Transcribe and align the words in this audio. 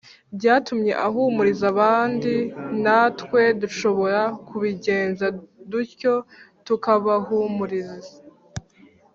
byatumye 0.37 0.91
ahumuriza 1.07 1.65
abandi 1.73 2.33
Natwe 2.83 3.41
dushobora 3.61 4.21
kubigenza 4.47 5.25
dutyo 5.71 6.13
tukabahumiriza 6.65 8.11